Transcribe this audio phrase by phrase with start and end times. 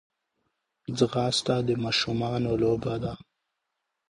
[0.97, 3.13] ځغاسته د ماشومانو لوبه ده